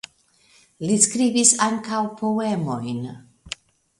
[0.85, 3.07] Li skribis ankaŭ poemojn.